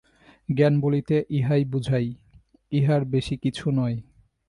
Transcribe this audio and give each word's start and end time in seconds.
জ্ঞান 0.49 0.73
বলিতে 0.79 1.15
ইহাই 1.29 1.63
বুঝায়, 1.65 2.09
ইহার 2.71 3.01
বেশী 3.05 3.35
কিছু 3.37 3.65
নয়। 3.71 3.97